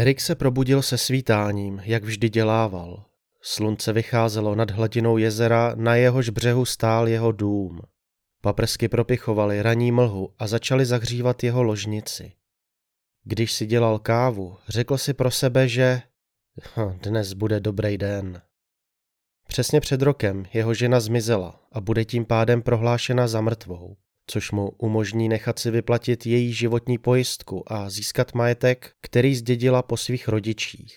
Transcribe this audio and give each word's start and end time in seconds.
Erik 0.00 0.20
se 0.20 0.34
probudil 0.34 0.82
se 0.82 0.98
svítáním, 0.98 1.80
jak 1.84 2.04
vždy 2.04 2.28
dělával. 2.28 3.04
Slunce 3.42 3.92
vycházelo 3.92 4.54
nad 4.54 4.70
hladinou 4.70 5.18
jezera, 5.18 5.72
na 5.74 5.94
jehož 5.94 6.28
břehu 6.28 6.64
stál 6.64 7.08
jeho 7.08 7.32
dům. 7.32 7.80
Paprsky 8.40 8.88
propichovaly 8.88 9.62
raní 9.62 9.92
mlhu 9.92 10.34
a 10.38 10.46
začaly 10.46 10.86
zahřívat 10.86 11.44
jeho 11.44 11.62
ložnici. 11.62 12.32
Když 13.24 13.52
si 13.52 13.66
dělal 13.66 13.98
kávu, 13.98 14.56
řekl 14.68 14.98
si 14.98 15.14
pro 15.14 15.30
sebe, 15.30 15.68
že 15.68 16.02
hm, 16.76 16.98
dnes 17.02 17.32
bude 17.32 17.60
dobrý 17.60 17.98
den. 17.98 18.42
Přesně 19.48 19.80
před 19.80 20.02
rokem 20.02 20.46
jeho 20.52 20.74
žena 20.74 21.00
zmizela 21.00 21.60
a 21.72 21.80
bude 21.80 22.04
tím 22.04 22.24
pádem 22.24 22.62
prohlášena 22.62 23.28
za 23.28 23.40
mrtvou, 23.40 23.96
což 24.30 24.50
mu 24.50 24.68
umožní 24.68 25.28
nechat 25.28 25.58
si 25.58 25.70
vyplatit 25.70 26.26
její 26.26 26.52
životní 26.52 26.98
pojistku 26.98 27.72
a 27.72 27.90
získat 27.90 28.34
majetek, 28.34 28.92
který 29.00 29.34
zdědila 29.34 29.82
po 29.82 29.96
svých 29.96 30.28
rodičích. 30.28 30.96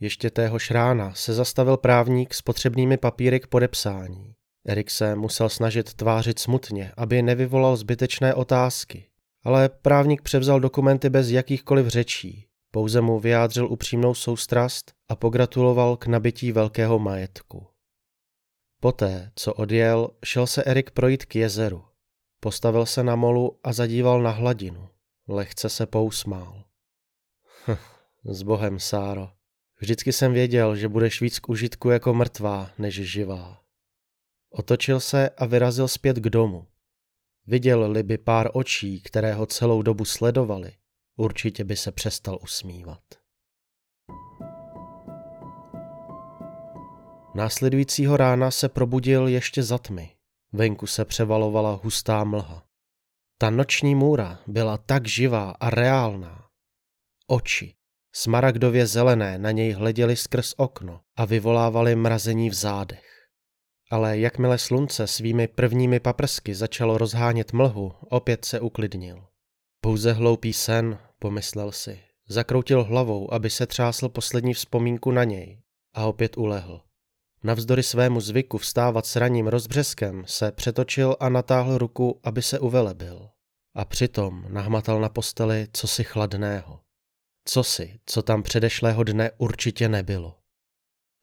Ještě 0.00 0.30
téhož 0.30 0.70
rána 0.70 1.14
se 1.14 1.34
zastavil 1.34 1.76
právník 1.76 2.34
s 2.34 2.42
potřebnými 2.42 2.96
papíry 2.96 3.40
k 3.40 3.46
podepsání. 3.46 4.34
Erik 4.66 4.90
se 4.90 5.14
musel 5.14 5.48
snažit 5.48 5.94
tvářit 5.94 6.38
smutně, 6.38 6.92
aby 6.96 7.22
nevyvolal 7.22 7.76
zbytečné 7.76 8.34
otázky. 8.34 9.08
Ale 9.44 9.68
právník 9.68 10.22
převzal 10.22 10.60
dokumenty 10.60 11.10
bez 11.10 11.30
jakýchkoliv 11.30 11.86
řečí. 11.86 12.46
Pouze 12.70 13.00
mu 13.00 13.20
vyjádřil 13.20 13.72
upřímnou 13.72 14.14
soustrast 14.14 14.92
a 15.08 15.16
pogratuloval 15.16 15.96
k 15.96 16.06
nabití 16.06 16.52
velkého 16.52 16.98
majetku. 16.98 17.66
Poté, 18.80 19.30
co 19.34 19.54
odjel, 19.54 20.08
šel 20.24 20.46
se 20.46 20.64
Erik 20.64 20.90
projít 20.90 21.24
k 21.24 21.36
jezeru. 21.36 21.91
Postavil 22.44 22.86
se 22.86 23.02
na 23.02 23.16
molu 23.16 23.58
a 23.64 23.72
zadíval 23.72 24.22
na 24.22 24.30
hladinu. 24.30 24.88
Lehce 25.28 25.68
se 25.68 25.86
pousmál. 25.86 26.64
Hm, 27.66 27.76
s 28.24 28.42
bohem, 28.42 28.78
Sáro. 28.80 29.30
Vždycky 29.80 30.12
jsem 30.12 30.32
věděl, 30.32 30.76
že 30.76 30.88
budeš 30.88 31.20
víc 31.20 31.38
k 31.38 31.48
užitku 31.48 31.90
jako 31.90 32.14
mrtvá, 32.14 32.70
než 32.78 32.94
živá. 32.94 33.62
Otočil 34.50 35.00
se 35.00 35.30
a 35.30 35.46
vyrazil 35.46 35.88
zpět 35.88 36.16
k 36.16 36.30
domu. 36.30 36.66
Viděl-li 37.46 38.02
by 38.02 38.18
pár 38.18 38.50
očí, 38.52 39.00
které 39.00 39.34
ho 39.34 39.46
celou 39.46 39.82
dobu 39.82 40.04
sledovali, 40.04 40.72
určitě 41.16 41.64
by 41.64 41.76
se 41.76 41.92
přestal 41.92 42.38
usmívat. 42.42 43.02
Následujícího 47.34 48.16
rána 48.16 48.50
se 48.50 48.68
probudil 48.68 49.28
ještě 49.28 49.62
za 49.62 49.78
tmy. 49.78 50.21
Venku 50.52 50.86
se 50.86 51.04
převalovala 51.04 51.80
hustá 51.82 52.24
mlha. 52.24 52.64
Ta 53.38 53.50
noční 53.50 53.94
můra 53.94 54.38
byla 54.46 54.78
tak 54.78 55.08
živá 55.08 55.50
a 55.50 55.70
reálná. 55.70 56.48
Oči, 57.26 57.74
smaragdově 58.14 58.86
zelené, 58.86 59.38
na 59.38 59.50
něj 59.50 59.72
hleděly 59.72 60.16
skrz 60.16 60.54
okno 60.56 61.00
a 61.16 61.24
vyvolávaly 61.24 61.96
mrazení 61.96 62.50
v 62.50 62.54
zádech. 62.54 63.28
Ale 63.90 64.18
jakmile 64.18 64.58
slunce 64.58 65.06
svými 65.06 65.48
prvními 65.48 66.00
paprsky 66.00 66.54
začalo 66.54 66.98
rozhánět 66.98 67.52
mlhu, 67.52 67.92
opět 68.10 68.44
se 68.44 68.60
uklidnil. 68.60 69.26
Pouze 69.80 70.12
hloupý 70.12 70.52
sen, 70.52 70.98
pomyslel 71.18 71.72
si. 71.72 72.00
Zakroutil 72.28 72.84
hlavou, 72.84 73.34
aby 73.34 73.50
se 73.50 73.66
třásl 73.66 74.08
poslední 74.08 74.54
vzpomínku 74.54 75.10
na 75.10 75.24
něj 75.24 75.62
a 75.94 76.06
opět 76.06 76.36
ulehl. 76.36 76.80
Navzdory 77.44 77.82
svému 77.82 78.20
zvyku 78.20 78.58
vstávat 78.58 79.06
s 79.06 79.16
raním 79.16 79.46
rozbřeskem 79.46 80.24
se 80.26 80.52
přetočil 80.52 81.16
a 81.20 81.28
natáhl 81.28 81.78
ruku, 81.78 82.20
aby 82.24 82.42
se 82.42 82.58
uvelebil. 82.58 83.28
A 83.74 83.84
přitom 83.84 84.44
nahmatal 84.48 85.00
na 85.00 85.08
posteli 85.08 85.68
cosi 85.72 86.04
chladného. 86.04 86.80
Cosi, 87.44 88.00
co 88.06 88.22
tam 88.22 88.42
předešlého 88.42 89.04
dne 89.04 89.30
určitě 89.38 89.88
nebylo. 89.88 90.38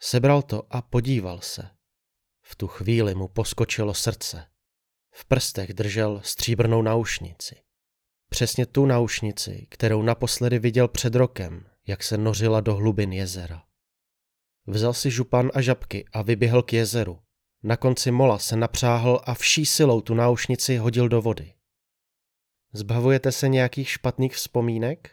Sebral 0.02 0.42
to 0.42 0.64
a 0.70 0.82
podíval 0.82 1.40
se. 1.42 1.70
V 2.42 2.56
tu 2.56 2.68
chvíli 2.68 3.16
mu 3.16 3.28
poskočilo 3.28 3.94
srdce. 3.94 4.46
V 5.12 5.26
prstech 5.26 5.74
držel 5.74 6.22
stříbrnou 6.24 6.82
náušnici. 6.82 7.56
Přesně 8.30 8.66
tu 8.66 8.86
náušnici, 8.86 9.68
kterou 9.70 10.02
naposledy 10.02 10.60
viděl 10.60 10.88
před 10.88 11.16
rokem, 11.16 11.66
jak 11.88 12.04
se 12.04 12.18
nořila 12.18 12.62
do 12.62 12.76
hlubin 12.76 13.14
jezera. 13.14 13.69
Vzal 14.70 14.94
si 14.94 15.12
župan 15.12 15.52
a 15.54 15.62
žabky 15.62 16.06
a 16.14 16.22
vyběhl 16.22 16.64
k 16.64 16.74
jezeru. 16.74 17.20
Na 17.64 17.78
konci 17.78 18.12
mola 18.12 18.40
se 18.40 18.56
napřáhl 18.56 19.22
a 19.24 19.34
vší 19.34 19.66
silou 19.66 20.02
tu 20.02 20.14
náušnici 20.14 20.78
hodil 20.78 21.10
do 21.10 21.22
vody. 21.22 21.54
Zbavujete 22.74 23.32
se 23.32 23.48
nějakých 23.48 23.90
špatných 23.90 24.36
vzpomínek? 24.36 25.12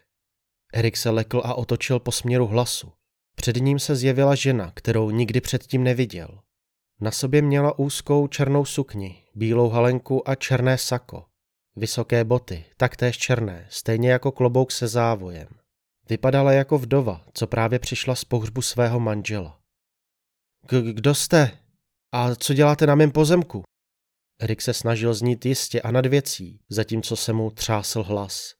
Erik 0.74 0.96
se 0.96 1.10
lekl 1.10 1.42
a 1.44 1.54
otočil 1.54 2.00
po 2.00 2.12
směru 2.12 2.46
hlasu. 2.46 2.92
Před 3.34 3.56
ním 3.56 3.78
se 3.78 3.96
zjevila 3.96 4.34
žena, 4.34 4.72
kterou 4.74 5.10
nikdy 5.10 5.40
předtím 5.40 5.84
neviděl. 5.84 6.40
Na 7.00 7.10
sobě 7.10 7.42
měla 7.42 7.78
úzkou 7.78 8.26
černou 8.26 8.64
sukni, 8.64 9.24
bílou 9.34 9.68
halenku 9.68 10.28
a 10.28 10.34
černé 10.34 10.78
sako. 10.78 11.24
Vysoké 11.76 12.24
boty, 12.24 12.64
taktéž 12.76 13.18
černé, 13.18 13.66
stejně 13.70 14.10
jako 14.10 14.32
klobouk 14.32 14.72
se 14.72 14.88
závojem. 14.88 15.48
Vypadala 16.08 16.52
jako 16.52 16.78
vdova, 16.78 17.24
co 17.32 17.46
právě 17.46 17.78
přišla 17.78 18.14
z 18.14 18.24
pohřbu 18.24 18.62
svého 18.62 19.00
manžela. 19.00 19.60
Kdo 20.92 21.14
jste? 21.14 21.58
A 22.12 22.34
co 22.34 22.54
děláte 22.54 22.86
na 22.86 22.94
mém 22.94 23.10
pozemku? 23.10 23.62
Erik 24.40 24.62
se 24.62 24.74
snažil 24.74 25.14
znít 25.14 25.46
jistě 25.46 25.80
a 25.80 25.90
nad 25.90 26.06
věcí, 26.06 26.60
zatímco 26.68 27.16
se 27.16 27.32
mu 27.32 27.50
třásl 27.50 28.02
hlas. 28.02 28.54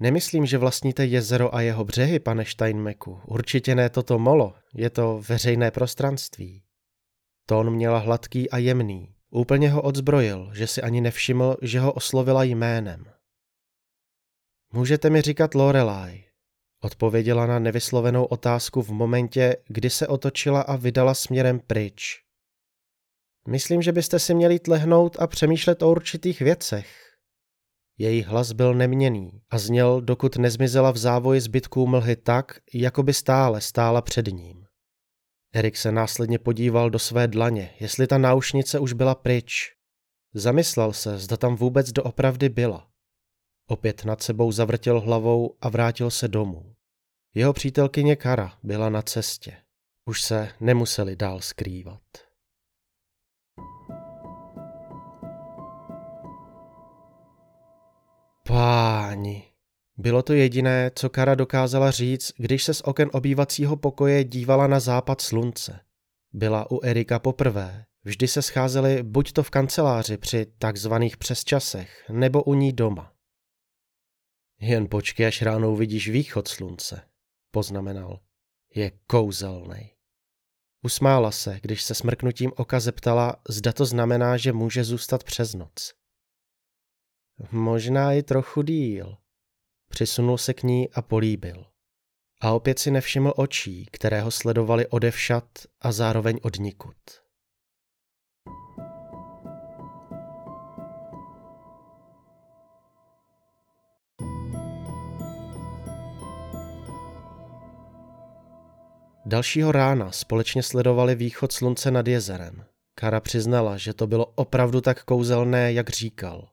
Nemyslím, 0.00 0.46
že 0.46 0.58
vlastníte 0.58 1.06
jezero 1.06 1.54
a 1.54 1.60
jeho 1.60 1.84
břehy, 1.84 2.18
pane 2.18 2.44
Steinmeku. 2.44 3.20
Určitě 3.26 3.74
ne 3.74 3.90
toto 3.90 4.18
molo, 4.18 4.54
je 4.74 4.90
to 4.90 5.22
veřejné 5.28 5.70
prostranství. 5.70 6.62
Tón 7.46 7.70
měla 7.70 7.98
hladký 7.98 8.50
a 8.50 8.58
jemný. 8.58 9.14
Úplně 9.30 9.70
ho 9.70 9.82
odzbrojil, 9.82 10.50
že 10.54 10.66
si 10.66 10.82
ani 10.82 11.00
nevšiml, 11.00 11.56
že 11.62 11.80
ho 11.80 11.92
oslovila 11.92 12.42
jménem. 12.42 13.04
Můžete 14.72 15.10
mi 15.10 15.22
říkat 15.22 15.54
Lorelai, 15.54 16.24
odpověděla 16.80 17.46
na 17.46 17.58
nevyslovenou 17.58 18.24
otázku 18.24 18.82
v 18.82 18.90
momentě, 18.90 19.56
kdy 19.68 19.90
se 19.90 20.06
otočila 20.06 20.60
a 20.60 20.76
vydala 20.76 21.14
směrem 21.14 21.60
pryč. 21.60 22.22
Myslím, 23.48 23.82
že 23.82 23.92
byste 23.92 24.18
si 24.18 24.34
měli 24.34 24.58
tlehnout 24.58 25.16
a 25.20 25.26
přemýšlet 25.26 25.82
o 25.82 25.90
určitých 25.90 26.40
věcech. 26.40 27.08
Její 27.98 28.22
hlas 28.22 28.52
byl 28.52 28.74
neměný 28.74 29.42
a 29.50 29.58
zněl, 29.58 30.00
dokud 30.00 30.36
nezmizela 30.36 30.90
v 30.90 30.96
závoji 30.96 31.40
zbytků 31.40 31.86
mlhy 31.86 32.16
tak, 32.16 32.60
jako 32.74 33.02
by 33.02 33.14
stále 33.14 33.60
stála 33.60 34.02
před 34.02 34.26
ním. 34.26 34.64
Erik 35.54 35.76
se 35.76 35.92
následně 35.92 36.38
podíval 36.38 36.90
do 36.90 36.98
své 36.98 37.28
dlaně, 37.28 37.74
jestli 37.80 38.06
ta 38.06 38.18
náušnice 38.18 38.78
už 38.78 38.92
byla 38.92 39.14
pryč. 39.14 39.74
Zamyslel 40.34 40.92
se, 40.92 41.18
zda 41.18 41.36
tam 41.36 41.56
vůbec 41.56 41.92
doopravdy 41.92 42.48
byla. 42.48 42.87
Opět 43.70 44.04
nad 44.04 44.22
sebou 44.22 44.52
zavrtěl 44.52 45.00
hlavou 45.00 45.56
a 45.60 45.68
vrátil 45.68 46.10
se 46.10 46.28
domů. 46.28 46.74
Jeho 47.34 47.52
přítelkyně 47.52 48.16
Kara 48.16 48.52
byla 48.62 48.88
na 48.90 49.02
cestě. 49.02 49.56
Už 50.04 50.22
se 50.22 50.48
nemuseli 50.60 51.16
dál 51.16 51.40
skrývat. 51.40 52.00
Páni. 58.46 59.44
Bylo 59.96 60.22
to 60.22 60.32
jediné, 60.32 60.90
co 60.94 61.10
Kara 61.10 61.34
dokázala 61.34 61.90
říct, 61.90 62.32
když 62.36 62.64
se 62.64 62.74
z 62.74 62.80
oken 62.80 63.10
obývacího 63.12 63.76
pokoje 63.76 64.24
dívala 64.24 64.66
na 64.66 64.80
západ 64.80 65.20
slunce. 65.20 65.80
Byla 66.32 66.70
u 66.70 66.80
Erika 66.84 67.18
poprvé. 67.18 67.84
Vždy 68.04 68.28
se 68.28 68.42
scházeli 68.42 69.02
buď 69.02 69.32
to 69.32 69.42
v 69.42 69.50
kanceláři 69.50 70.16
při 70.16 70.46
takzvaných 70.58 71.16
přesčasech, 71.16 72.04
nebo 72.10 72.42
u 72.42 72.54
ní 72.54 72.72
doma. 72.72 73.17
Jen 74.60 74.88
počkej, 74.88 75.26
až 75.26 75.42
ráno 75.42 75.72
uvidíš 75.72 76.08
východ 76.08 76.48
slunce, 76.48 77.08
poznamenal. 77.50 78.20
Je 78.74 78.90
kouzelný. 79.06 79.90
Usmála 80.84 81.30
se, 81.30 81.58
když 81.62 81.82
se 81.82 81.94
smrknutím 81.94 82.52
oka 82.56 82.80
zeptala, 82.80 83.36
zda 83.48 83.72
to 83.72 83.86
znamená, 83.86 84.36
že 84.36 84.52
může 84.52 84.84
zůstat 84.84 85.24
přes 85.24 85.54
noc. 85.54 85.94
Možná 87.50 88.12
i 88.12 88.22
trochu 88.22 88.62
díl. 88.62 89.16
Přisunul 89.88 90.38
se 90.38 90.54
k 90.54 90.62
ní 90.62 90.90
a 90.90 91.02
políbil. 91.02 91.66
A 92.40 92.52
opět 92.52 92.78
si 92.78 92.90
nevšiml 92.90 93.32
očí, 93.36 93.86
které 93.92 94.20
ho 94.20 94.30
sledovali 94.30 94.86
odevšat 94.86 95.44
a 95.80 95.92
zároveň 95.92 96.38
odnikud. 96.42 96.96
Dalšího 109.28 109.72
rána 109.72 110.12
společně 110.12 110.62
sledovali 110.62 111.14
východ 111.14 111.52
slunce 111.52 111.90
nad 111.90 112.08
jezerem. 112.08 112.64
Kara 112.94 113.20
přiznala, 113.20 113.76
že 113.76 113.94
to 113.94 114.06
bylo 114.06 114.26
opravdu 114.26 114.80
tak 114.80 115.04
kouzelné, 115.04 115.72
jak 115.72 115.90
říkal. 115.90 116.48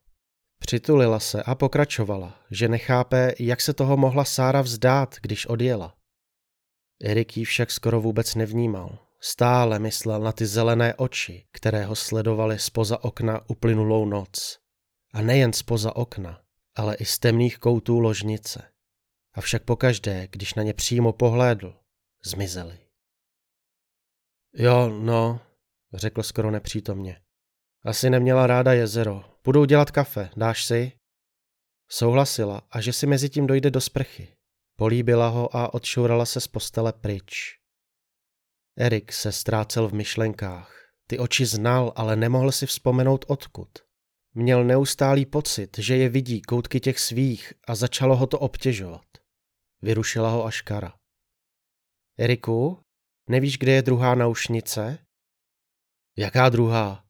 Přitulila 0.60 1.20
se 1.20 1.44
a 1.44 1.56
pokračovala, 1.56 2.40
že 2.52 2.68
nechápe, 2.68 3.34
jak 3.40 3.62
se 3.62 3.74
toho 3.74 3.98
mohla 3.98 4.26
Sára 4.26 4.62
vzdát, 4.62 5.16
když 5.22 5.46
odjela. 5.46 5.96
Erik 7.04 7.38
ji 7.38 7.46
však 7.46 7.72
skoro 7.72 8.02
vůbec 8.02 8.36
nevnímal. 8.36 8.98
Stále 9.20 9.80
myslel 9.80 10.20
na 10.20 10.32
ty 10.32 10.46
zelené 10.46 10.94
oči, 10.96 11.46
které 11.52 11.86
ho 11.86 11.96
sledovaly 11.96 12.60
spoza 12.60 13.04
okna 13.04 13.50
uplynulou 13.50 14.06
noc. 14.06 14.60
A 15.14 15.22
nejen 15.22 15.54
spoza 15.54 15.96
okna, 15.96 16.42
ale 16.76 16.96
i 16.96 17.06
z 17.06 17.20
temných 17.20 17.58
koutů 17.58 18.00
ložnice. 18.00 18.64
Avšak 19.34 19.64
pokaždé, 19.64 20.28
když 20.32 20.54
na 20.54 20.64
ně 20.64 20.74
přímo 20.74 21.14
pohlédl, 21.14 21.74
zmizely. 22.26 22.80
Jo, 24.54 24.90
no, 24.90 25.40
řekl 25.94 26.24
skoro 26.24 26.52
nepřítomně. 26.52 27.22
Asi 27.86 28.10
neměla 28.10 28.48
ráda 28.48 28.74
jezero. 28.74 29.24
Půjdu 29.42 29.66
dělat 29.66 29.92
kafe, 29.92 30.30
dáš 30.38 30.66
si? 30.66 30.92
Souhlasila 31.90 32.62
a 32.72 32.82
že 32.82 32.94
si 32.94 33.08
mezi 33.08 33.30
tím 33.30 33.48
dojde 33.48 33.72
do 33.72 33.82
sprchy. 33.82 34.36
Políbila 34.76 35.28
ho 35.28 35.56
a 35.56 35.74
odšourala 35.74 36.26
se 36.26 36.42
z 36.42 36.48
postele 36.48 36.94
pryč. 36.94 37.60
Erik 38.78 39.14
se 39.14 39.32
ztrácel 39.32 39.88
v 39.88 39.94
myšlenkách. 39.94 40.76
Ty 41.08 41.20
oči 41.20 41.46
znal, 41.46 41.94
ale 41.96 42.16
nemohl 42.16 42.52
si 42.52 42.66
vzpomenout 42.66 43.26
odkud. 43.28 43.70
Měl 44.34 44.64
neustálý 44.64 45.26
pocit, 45.26 45.78
že 45.78 45.98
je 45.98 46.10
vidí 46.10 46.42
koutky 46.42 46.80
těch 46.80 47.00
svých 47.00 47.54
a 47.68 47.76
začalo 47.76 48.16
ho 48.16 48.28
to 48.28 48.40
obtěžovat. 48.40 49.06
Vyrušila 49.82 50.30
ho 50.30 50.46
až 50.46 50.62
Kara. 50.62 50.94
Eriku, 52.18 52.80
nevíš, 53.30 53.58
kde 53.58 53.72
je 53.72 53.82
druhá 53.82 54.16
naušnice? 54.16 54.98
Jaká 56.18 56.50
druhá? 56.50 57.06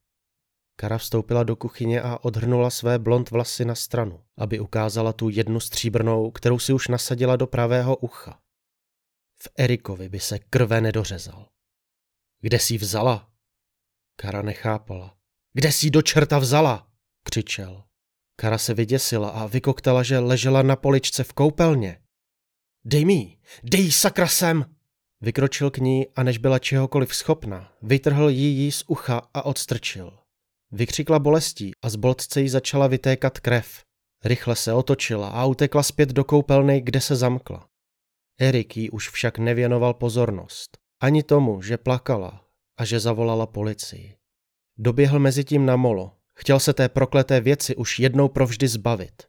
Kara 0.75 0.97
vstoupila 0.97 1.43
do 1.43 1.55
kuchyně 1.55 2.01
a 2.01 2.17
odhrnula 2.23 2.69
své 2.69 2.99
blond 2.99 3.31
vlasy 3.31 3.65
na 3.65 3.75
stranu, 3.75 4.25
aby 4.37 4.59
ukázala 4.59 5.13
tu 5.13 5.29
jednu 5.29 5.59
stříbrnou, 5.59 6.31
kterou 6.31 6.59
si 6.59 6.73
už 6.73 6.87
nasadila 6.87 7.35
do 7.35 7.47
pravého 7.47 7.97
ucha. 7.97 8.41
V 9.35 9.49
Erikovi 9.57 10.09
by 10.09 10.19
se 10.19 10.39
krve 10.39 10.81
nedořezal. 10.81 11.49
Kde 12.41 12.59
jsi 12.59 12.77
vzala? 12.77 13.31
Kara 14.15 14.41
nechápala. 14.41 15.17
Kde 15.53 15.71
jsi 15.71 15.89
do 15.89 16.01
čerta 16.01 16.39
vzala? 16.39 16.91
křičel. 17.23 17.83
Kara 18.35 18.57
se 18.57 18.73
vyděsila 18.73 19.29
a 19.29 19.45
vykoktala, 19.47 20.03
že 20.03 20.19
ležela 20.19 20.61
na 20.61 20.75
poličce 20.75 21.23
v 21.23 21.33
koupelně. 21.33 22.01
Dej 22.85 23.05
mi, 23.05 23.39
dej 23.63 23.91
sakra 23.91 24.27
sem! 24.27 24.74
Vykročil 25.25 25.71
k 25.71 25.77
ní 25.77 26.07
a 26.15 26.23
než 26.23 26.37
byla 26.37 26.59
čehokoliv 26.59 27.15
schopna, 27.15 27.71
vytrhl 27.81 28.29
jí 28.29 28.57
jí 28.57 28.71
z 28.71 28.83
ucha 28.87 29.21
a 29.33 29.45
odstrčil. 29.45 30.17
Vykřikla 30.71 31.19
bolestí 31.19 31.71
a 31.81 31.89
z 31.89 31.95
boltce 31.95 32.41
jí 32.41 32.49
začala 32.49 32.87
vytékat 32.87 33.39
krev. 33.39 33.83
Rychle 34.23 34.55
se 34.55 34.73
otočila 34.73 35.29
a 35.29 35.45
utekla 35.45 35.83
zpět 35.83 36.09
do 36.09 36.23
koupelny, 36.23 36.81
kde 36.81 37.01
se 37.01 37.15
zamkla. 37.15 37.67
Erik 38.39 38.77
jí 38.77 38.89
už 38.89 39.09
však 39.09 39.37
nevěnoval 39.37 39.93
pozornost. 39.93 40.77
Ani 41.01 41.23
tomu, 41.23 41.61
že 41.61 41.77
plakala 41.77 42.45
a 42.79 42.85
že 42.85 42.99
zavolala 42.99 43.45
policii. 43.45 44.15
Doběhl 44.77 45.19
mezi 45.19 45.43
tím 45.43 45.65
na 45.65 45.75
molo. 45.75 46.11
Chtěl 46.39 46.59
se 46.59 46.73
té 46.73 46.89
prokleté 46.89 47.41
věci 47.41 47.75
už 47.75 47.99
jednou 47.99 48.29
provždy 48.29 48.67
zbavit. 48.67 49.23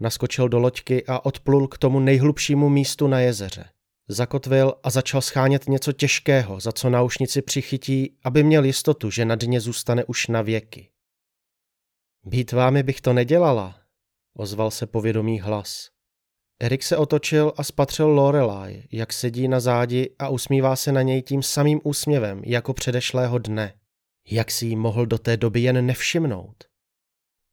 Naskočil 0.00 0.48
do 0.48 0.58
loďky 0.58 1.06
a 1.06 1.24
odplul 1.24 1.68
k 1.68 1.78
tomu 1.78 2.00
nejhlubšímu 2.00 2.68
místu 2.68 3.06
na 3.06 3.20
jezeře. 3.20 3.64
Zakotvil 4.12 4.74
a 4.82 4.90
začal 4.90 5.20
schánět 5.20 5.68
něco 5.68 5.92
těžkého, 5.92 6.60
za 6.60 6.72
co 6.72 6.90
náušnici 6.90 7.42
přichytí, 7.42 8.18
aby 8.24 8.42
měl 8.42 8.64
jistotu, 8.64 9.10
že 9.10 9.24
na 9.24 9.34
dně 9.34 9.60
zůstane 9.60 10.04
už 10.04 10.26
na 10.26 10.42
věky. 10.42 10.90
Být 12.24 12.52
vámi 12.52 12.82
bych 12.82 13.00
to 13.00 13.12
nedělala, 13.12 13.80
ozval 14.34 14.70
se 14.70 14.86
povědomý 14.86 15.40
hlas. 15.40 15.90
Erik 16.60 16.82
se 16.82 16.96
otočil 16.96 17.52
a 17.56 17.64
spatřil 17.64 18.08
Lorelai, 18.08 18.82
jak 18.92 19.12
sedí 19.12 19.48
na 19.48 19.60
zádi 19.60 20.14
a 20.18 20.28
usmívá 20.28 20.76
se 20.76 20.92
na 20.92 21.02
něj 21.02 21.22
tím 21.22 21.42
samým 21.42 21.80
úsměvem 21.84 22.42
jako 22.44 22.74
předešlého 22.74 23.38
dne. 23.38 23.74
Jak 24.30 24.50
si 24.50 24.66
jí 24.66 24.76
mohl 24.76 25.06
do 25.06 25.18
té 25.18 25.36
doby 25.36 25.60
jen 25.60 25.86
nevšimnout? 25.86 26.64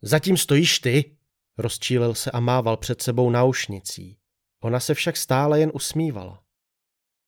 Zatím 0.01 0.37
stojíš 0.37 0.79
ty, 0.79 1.17
rozčílil 1.57 2.13
se 2.13 2.31
a 2.31 2.39
mával 2.39 2.77
před 2.77 3.01
sebou 3.01 3.29
náušnicí. 3.29 4.17
Ona 4.63 4.79
se 4.79 4.93
však 4.93 5.17
stále 5.17 5.59
jen 5.59 5.71
usmívala. 5.73 6.46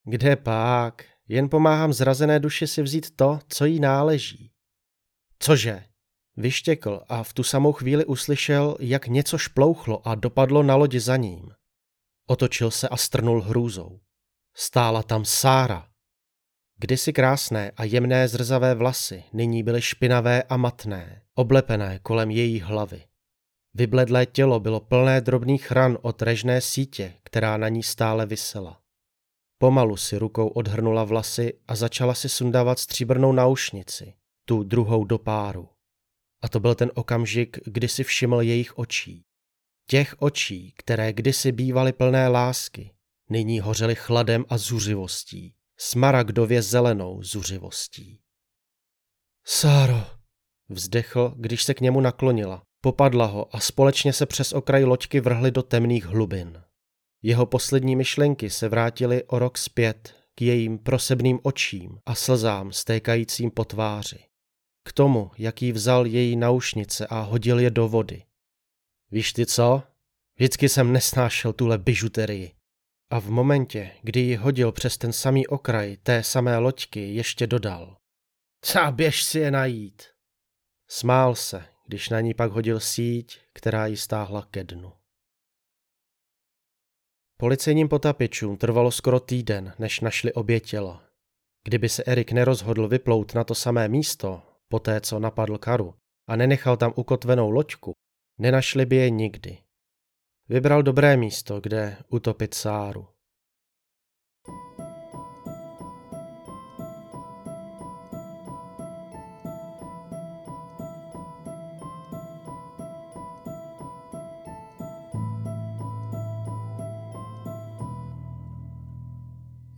Kde 0.04 0.36
pak? 0.36 1.06
Jen 1.28 1.50
pomáhám 1.50 1.94
zrazené 1.94 2.40
duši 2.40 2.68
si 2.68 2.82
vzít 2.82 3.16
to, 3.16 3.40
co 3.48 3.66
jí 3.66 3.80
náleží. 3.80 4.52
Cože? 5.40 5.84
Vyštěkl 6.38 7.04
a 7.08 7.24
v 7.24 7.34
tu 7.34 7.44
samou 7.44 7.74
chvíli 7.74 8.06
uslyšel, 8.06 8.78
jak 8.80 9.08
něco 9.08 9.38
šplouchlo 9.38 10.08
a 10.08 10.16
dopadlo 10.16 10.64
na 10.64 10.76
lodi 10.76 11.00
za 11.00 11.18
ním. 11.18 11.52
Otočil 12.28 12.72
se 12.72 12.90
a 12.90 12.98
strnul 12.98 13.42
hrůzou. 13.42 14.00
Stála 14.56 15.04
tam 15.04 15.26
Sára. 15.26 15.90
Kdysi 16.78 17.14
krásné 17.14 17.72
a 17.78 17.84
jemné 17.84 18.28
zrzavé 18.28 18.76
vlasy 18.76 19.24
nyní 19.34 19.64
byly 19.64 19.82
špinavé 19.82 20.44
a 20.44 20.58
matné, 20.58 21.22
oblepené 21.34 22.00
kolem 22.00 22.32
její 22.32 22.60
hlavy. 22.60 23.04
Vybledlé 23.74 24.26
tělo 24.26 24.60
bylo 24.60 24.80
plné 24.80 25.22
drobných 25.22 25.72
ran 25.72 25.98
od 26.02 26.22
režné 26.22 26.62
sítě, 26.62 27.14
která 27.24 27.58
na 27.58 27.70
ní 27.70 27.84
stále 27.84 28.26
visela. 28.26 28.79
Pomalu 29.62 29.98
si 29.98 30.18
rukou 30.18 30.48
odhrnula 30.48 31.04
vlasy 31.04 31.54
a 31.68 31.76
začala 31.76 32.14
si 32.14 32.30
sundávat 32.30 32.80
stříbrnou 32.80 33.32
náušnici, 33.32 34.14
tu 34.46 34.64
druhou 34.64 35.04
do 35.04 35.18
páru. 35.18 35.70
A 36.42 36.50
to 36.50 36.60
byl 36.60 36.76
ten 36.76 36.92
okamžik, 36.96 37.60
kdy 37.66 37.88
si 37.88 38.04
všiml 38.04 38.42
jejich 38.42 38.78
očí. 38.78 39.26
Těch 39.88 40.16
očí, 40.20 40.74
které 40.78 41.14
kdysi 41.14 41.52
bývaly 41.52 41.94
plné 41.94 42.28
lásky, 42.28 42.94
nyní 43.30 43.60
hořely 43.60 43.96
chladem 43.96 44.46
a 44.50 44.58
zuřivostí, 44.58 45.56
smaragdově 45.78 46.62
zelenou 46.62 47.24
zuřivostí. 47.24 48.20
Sáro, 49.46 50.04
vzdechl, 50.70 51.34
když 51.38 51.64
se 51.64 51.74
k 51.74 51.82
němu 51.82 52.02
naklonila, 52.02 52.64
popadla 52.82 53.26
ho 53.26 53.56
a 53.56 53.60
společně 53.60 54.14
se 54.14 54.26
přes 54.26 54.54
okraj 54.54 54.84
loďky 54.84 55.20
vrhli 55.20 55.52
do 55.52 55.64
temných 55.64 56.06
hlubin. 56.06 56.64
Jeho 57.22 57.46
poslední 57.46 57.96
myšlenky 57.96 58.50
se 58.50 58.70
vrátily 58.70 59.24
o 59.24 59.40
rok 59.40 59.58
zpět 59.58 60.16
k 60.36 60.42
jejím 60.42 60.78
prosebným 60.78 61.40
očím 61.44 62.00
a 62.06 62.16
slzám 62.16 62.72
stékajícím 62.72 63.52
po 63.52 63.66
tváři. 63.66 64.20
K 64.84 64.94
tomu, 64.94 65.32
jak 65.38 65.62
jí 65.62 65.72
vzal 65.72 66.06
její 66.06 66.36
naušnice 66.36 67.08
a 67.08 67.20
hodil 67.20 67.60
je 67.60 67.70
do 67.70 67.88
vody. 67.88 68.24
Víš 69.12 69.34
ty 69.34 69.46
co? 69.46 69.84
Vždycky 70.36 70.70
jsem 70.70 70.94
nesnášel 70.94 71.54
tuhle 71.54 71.78
bižuterii. 71.78 72.56
A 73.10 73.20
v 73.20 73.30
momentě, 73.30 73.92
kdy 74.02 74.20
ji 74.20 74.36
hodil 74.36 74.72
přes 74.72 74.98
ten 74.98 75.14
samý 75.14 75.48
okraj 75.48 75.98
té 75.98 76.24
samé 76.24 76.58
loďky, 76.58 77.14
ještě 77.14 77.48
dodal. 77.48 77.98
Co, 78.62 78.80
běž 78.92 79.24
si 79.24 79.40
je 79.40 79.52
najít. 79.52 80.04
Smál 80.88 81.36
se, 81.36 81.66
když 81.88 82.10
na 82.10 82.22
ní 82.22 82.34
pak 82.34 82.52
hodil 82.52 82.80
síť, 82.80 83.40
která 83.54 83.86
ji 83.86 83.98
stáhla 83.98 84.48
ke 84.52 84.64
dnu. 84.64 84.99
Policejním 87.42 87.90
potapičům 87.90 88.58
trvalo 88.58 88.92
skoro 88.92 89.20
týden, 89.20 89.74
než 89.80 90.00
našli 90.00 90.34
obě 90.34 90.60
těla. 90.60 91.04
Kdyby 91.64 91.90
se 91.90 92.04
Erik 92.08 92.32
nerozhodl 92.32 92.88
vyplout 92.88 93.34
na 93.34 93.44
to 93.44 93.56
samé 93.56 93.88
místo, 93.88 94.42
poté 94.68 95.02
co 95.02 95.20
napadl 95.20 95.58
Karu, 95.58 95.94
a 96.28 96.36
nenechal 96.36 96.78
tam 96.78 96.94
ukotvenou 96.96 97.50
loďku, 97.50 97.92
nenašli 98.40 98.86
by 98.86 98.96
je 98.96 99.10
nikdy. 99.10 99.58
Vybral 100.50 100.84
dobré 100.84 101.18
místo, 101.18 101.62
kde 101.62 101.98
utopit 102.10 102.54
Sáru. 102.54 103.08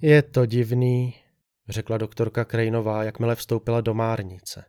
Je 0.04 0.22
to 0.22 0.46
divný, 0.46 1.16
řekla 1.70 1.98
doktorka 1.98 2.46
Krejnová, 2.46 3.04
jakmile 3.04 3.36
vstoupila 3.36 3.82
do 3.82 3.94
márnice. 3.94 4.66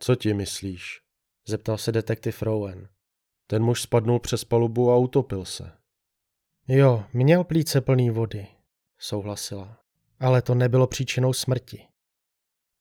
Co 0.00 0.14
ti 0.14 0.34
myslíš? 0.34 1.00
zeptal 1.48 1.78
se 1.78 1.92
detektiv 1.92 2.42
Rowan. 2.42 2.88
Ten 3.46 3.62
muž 3.62 3.82
spadnul 3.82 4.20
přes 4.20 4.44
palubu 4.44 4.90
a 4.90 4.96
utopil 4.96 5.44
se. 5.44 5.72
Jo, 6.68 7.04
měl 7.12 7.44
plíce 7.44 7.80
plný 7.80 8.10
vody, 8.10 8.46
souhlasila. 8.98 9.78
Ale 10.20 10.42
to 10.42 10.54
nebylo 10.54 10.86
příčinou 10.86 11.32
smrti. 11.32 11.86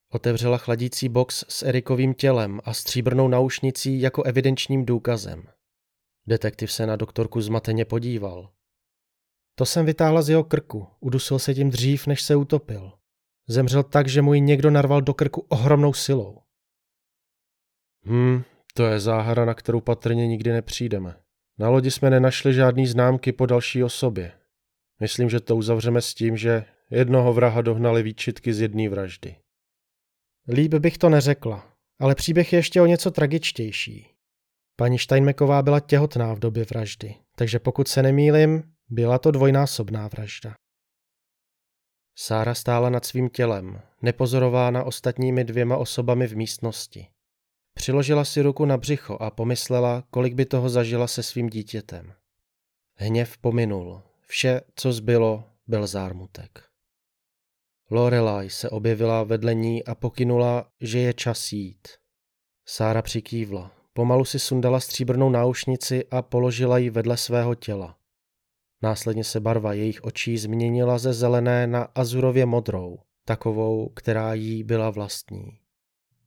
Otevřela 0.09 0.57
chladící 0.57 1.09
box 1.09 1.45
s 1.47 1.63
Erikovým 1.63 2.13
tělem 2.13 2.59
a 2.63 2.73
stříbrnou 2.73 3.27
naušnicí 3.27 4.01
jako 4.01 4.23
evidenčním 4.23 4.85
důkazem. 4.85 5.47
Detektiv 6.27 6.71
se 6.71 6.85
na 6.85 6.95
doktorku 6.95 7.41
zmateně 7.41 7.85
podíval. 7.85 8.51
To 9.55 9.65
jsem 9.65 9.85
vytáhla 9.85 10.21
z 10.21 10.29
jeho 10.29 10.43
krku. 10.43 10.87
Udusil 10.99 11.39
se 11.39 11.53
tím 11.53 11.69
dřív, 11.69 12.07
než 12.07 12.21
se 12.21 12.35
utopil. 12.35 12.91
Zemřel 13.47 13.83
tak, 13.83 14.07
že 14.07 14.21
mu 14.21 14.33
ji 14.33 14.41
někdo 14.41 14.71
narval 14.71 15.01
do 15.01 15.13
krku 15.13 15.45
ohromnou 15.49 15.93
silou. 15.93 16.41
Hm, 18.05 18.43
To 18.73 18.83
je 18.85 18.99
záhada, 18.99 19.45
na 19.45 19.53
kterou 19.53 19.81
patrně 19.81 20.27
nikdy 20.27 20.51
nepřijdeme. 20.51 21.15
Na 21.59 21.69
lodi 21.69 21.91
jsme 21.91 22.09
nenašli 22.09 22.53
žádný 22.53 22.87
známky 22.87 23.31
po 23.31 23.45
další 23.45 23.83
osobě. 23.83 24.31
Myslím, 24.99 25.29
že 25.29 25.39
to 25.39 25.55
uzavřeme 25.55 26.01
s 26.01 26.13
tím, 26.13 26.37
že 26.37 26.65
jednoho 26.91 27.33
vraha 27.33 27.61
dohnali 27.61 28.03
výčitky 28.03 28.53
z 28.53 28.61
jedné 28.61 28.89
vraždy. 28.89 29.35
Líb 30.47 30.73
bych 30.73 30.97
to 30.97 31.09
neřekla, 31.09 31.73
ale 31.99 32.15
příběh 32.15 32.53
je 32.53 32.59
ještě 32.59 32.81
o 32.81 32.85
něco 32.85 33.11
tragičtější. 33.11 34.09
Paní 34.75 34.99
Steinmeková 34.99 35.61
byla 35.61 35.79
těhotná 35.79 36.33
v 36.33 36.39
době 36.39 36.65
vraždy, 36.65 37.15
takže 37.35 37.59
pokud 37.59 37.87
se 37.87 38.03
nemýlim, 38.03 38.72
byla 38.89 39.19
to 39.19 39.31
dvojnásobná 39.31 40.07
vražda. 40.07 40.55
Sára 42.15 42.53
stála 42.53 42.89
nad 42.89 43.05
svým 43.05 43.29
tělem, 43.29 43.81
nepozorována 44.01 44.83
ostatními 44.83 45.43
dvěma 45.43 45.77
osobami 45.77 46.27
v 46.27 46.35
místnosti. 46.35 47.07
Přiložila 47.73 48.25
si 48.25 48.41
ruku 48.41 48.65
na 48.65 48.77
břicho 48.77 49.17
a 49.21 49.31
pomyslela, 49.31 50.03
kolik 50.09 50.33
by 50.33 50.45
toho 50.45 50.69
zažila 50.69 51.07
se 51.07 51.23
svým 51.23 51.49
dítětem. 51.49 52.13
Hněv 52.95 53.37
pominul. 53.37 54.01
Vše, 54.21 54.61
co 54.75 54.93
zbylo, 54.93 55.43
byl 55.67 55.87
zármutek. 55.87 56.63
Lorelai 57.91 58.49
se 58.49 58.69
objevila 58.69 59.23
vedle 59.23 59.53
ní 59.53 59.83
a 59.83 59.95
pokynula, 59.95 60.71
že 60.81 60.99
je 60.99 61.13
čas 61.13 61.51
jít. 61.51 61.87
Sára 62.65 63.01
přikývla. 63.01 63.71
Pomalu 63.93 64.25
si 64.25 64.39
sundala 64.39 64.79
stříbrnou 64.79 65.29
náušnici 65.29 66.05
a 66.11 66.21
položila 66.21 66.77
ji 66.77 66.89
vedle 66.89 67.17
svého 67.17 67.55
těla. 67.55 67.97
Následně 68.83 69.23
se 69.23 69.39
barva 69.39 69.73
jejich 69.73 70.03
očí 70.03 70.37
změnila 70.37 70.97
ze 70.97 71.13
zelené 71.13 71.67
na 71.67 71.83
azurově 71.83 72.45
modrou, 72.45 72.99
takovou, 73.25 73.89
která 73.89 74.33
jí 74.33 74.63
byla 74.63 74.89
vlastní. 74.89 75.59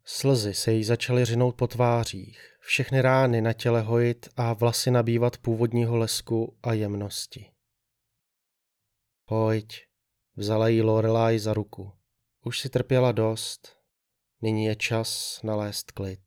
Slzy 0.05 0.55
se 0.55 0.73
jí 0.73 0.85
začaly 0.85 1.25
řinout 1.25 1.57
po 1.57 1.67
tvářích, 1.67 2.57
všechny 2.61 3.01
rány 3.01 3.41
na 3.41 3.53
těle 3.53 3.83
hojit 3.83 4.29
a 4.37 4.53
vlasy 4.53 4.91
nabývat 4.91 5.39
původního 5.39 5.97
lesku 5.97 6.57
a 6.63 6.73
jemnosti. 6.73 7.51
Pojď, 9.25 9.87
vzala 10.37 10.69
jí 10.69 10.83
Lorelai 10.83 11.39
za 11.39 11.55
ruku. 11.55 11.93
Už 12.45 12.61
si 12.61 12.69
trpěla 12.69 13.13
dost, 13.13 13.77
nyní 14.43 14.65
je 14.65 14.77
čas 14.77 15.41
nalézt 15.43 15.91
klid. 15.91 16.21